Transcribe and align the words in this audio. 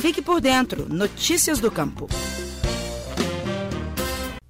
Fique 0.00 0.22
por 0.22 0.40
dentro. 0.40 0.88
Notícias 0.88 1.58
do 1.58 1.70
Campo. 1.70 2.08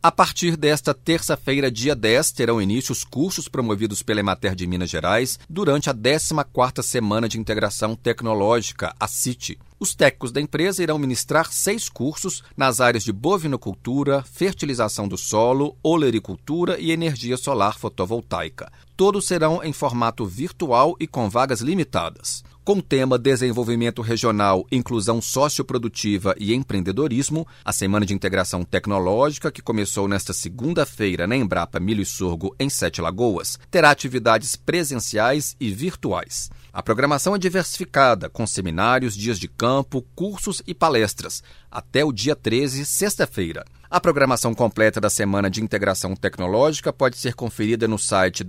A 0.01 0.11
partir 0.11 0.57
desta 0.57 0.95
terça-feira, 0.95 1.71
dia 1.71 1.95
10, 1.95 2.31
terão 2.33 2.63
início 2.63 2.93
os 2.93 3.05
cursos 3.05 3.49
promovidos 3.49 4.03
pela 4.03 4.21
Emater 4.21 4.55
de 4.55 4.67
Minas 4.67 4.89
Gerais 4.89 5.39
durante 5.49 5.91
a 5.91 5.95
14ª 5.95 6.83
Semana 6.83 7.29
de 7.29 7.39
Integração 7.39 7.95
Tecnológica, 7.97 8.95
a 8.99 9.07
CIT. 9.07 9.59
Os 9.79 9.95
técnicos 9.95 10.31
da 10.31 10.41
empresa 10.41 10.83
irão 10.83 10.99
ministrar 10.99 11.53
seis 11.53 11.89
cursos 11.89 12.43
nas 12.57 12.81
áreas 12.81 13.03
de 13.03 13.13
bovinocultura, 13.13 14.23
fertilização 14.23 15.09
do 15.09 15.19
solo, 15.19 15.77
olericultura 15.83 16.79
e 16.79 16.93
energia 16.93 17.37
solar 17.37 17.79
fotovoltaica. 17.79 18.71
Todos 19.01 19.27
serão 19.27 19.65
em 19.65 19.73
formato 19.73 20.27
virtual 20.27 20.95
e 21.01 21.07
com 21.07 21.31
vagas 21.31 21.63
limitadas. 21.63 22.45
Com 22.63 22.75
o 22.75 22.83
tema 22.83 23.19
Desenvolvimento 23.19 24.03
Regional, 24.03 24.67
Inclusão 24.71 25.23
Socioprodutiva 25.23 26.35
e 26.39 26.53
Empreendedorismo, 26.53 27.49
a 27.65 27.73
Semana 27.73 28.05
de 28.05 28.13
Integração 28.13 28.63
Tecnológica, 28.63 29.51
que 29.51 29.63
começou 29.63 30.07
nesta 30.07 30.35
segunda-feira 30.35 31.27
na 31.27 31.35
Embrapa 31.35 31.81
Milho 31.81 32.03
e 32.03 32.05
Sorgo, 32.05 32.55
em 32.61 32.69
Sete 32.69 33.01
Lagoas, 33.01 33.59
terá 33.71 33.91
atividades 33.91 34.55
presenciais 34.55 35.57
e 35.59 35.71
virtuais. 35.71 36.51
A 36.71 36.83
programação 36.83 37.35
é 37.35 37.39
diversificada, 37.39 38.29
com 38.29 38.47
seminários, 38.47 39.17
dias 39.17 39.41
de 39.41 39.49
campo, 39.49 40.05
cursos 40.15 40.63
e 40.67 40.75
palestras, 40.75 41.43
até 41.71 42.05
o 42.05 42.13
dia 42.13 42.37
13, 42.37 42.85
sexta-feira. 42.85 43.65
A 43.91 43.99
programação 43.99 44.55
completa 44.55 45.01
da 45.01 45.11
Semana 45.11 45.51
de 45.51 45.61
Integração 45.61 46.15
Tecnológica 46.15 46.93
pode 46.93 47.17
ser 47.17 47.35
conferida 47.35 47.89
no 47.89 47.99
site 47.99 48.45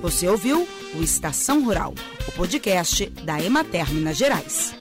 Você 0.00 0.28
ouviu 0.28 0.68
o 0.94 1.02
Estação 1.02 1.64
Rural, 1.64 1.94
o 2.28 2.32
podcast 2.32 3.06
da 3.24 3.42
Emater 3.42 3.92
Minas 3.92 4.16
Gerais. 4.16 4.74